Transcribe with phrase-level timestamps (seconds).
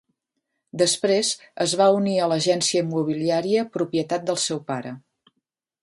[0.81, 1.29] Després,
[1.67, 4.97] es va unir a l'agència immobiliària propietat del seu pare.